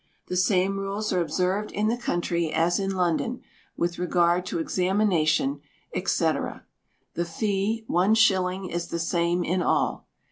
[0.29, 3.41] The same rules are observed in the country as in London,
[3.77, 5.61] with regard to examination,
[5.95, 6.25] &c.
[7.13, 10.07] The fee one shilling is the same in all.